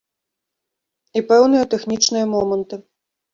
І 1.21 1.23
пэўныя 1.33 1.67
тэхнічныя 1.75 2.25
моманты. 2.33 2.81